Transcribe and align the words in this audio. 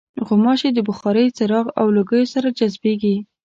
غوماشې 0.27 0.69
د 0.73 0.79
بخارۍ، 0.87 1.25
څراغ 1.37 1.65
او 1.79 1.87
لوګیو 1.95 2.31
سره 2.33 2.47
جذبېږي. 2.57 3.15